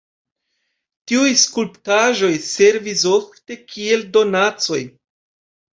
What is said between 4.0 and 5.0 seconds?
donacoj.